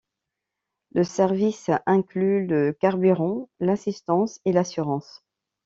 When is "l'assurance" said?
4.51-5.21